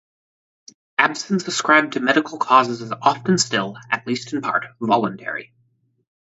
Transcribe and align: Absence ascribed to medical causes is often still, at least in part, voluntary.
Absence 0.97 1.47
ascribed 1.47 1.93
to 1.93 1.99
medical 1.99 2.39
causes 2.39 2.81
is 2.81 2.91
often 3.03 3.37
still, 3.37 3.77
at 3.91 4.07
least 4.07 4.33
in 4.33 4.41
part, 4.41 4.65
voluntary. 4.79 5.53